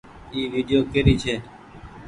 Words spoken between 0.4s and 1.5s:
ويڊيو ڪيري ڇي۔